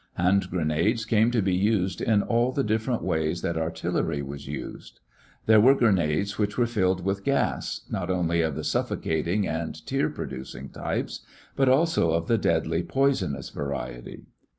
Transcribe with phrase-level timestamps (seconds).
[0.15, 4.99] Hand grenades came to be used in all the different ways that artillery was used.
[5.45, 10.09] There were grenades which were filled with gas, not only of the suffocating and tear
[10.09, 11.19] producing types,
[11.55, 14.25] but also of the deadly poisonous variety.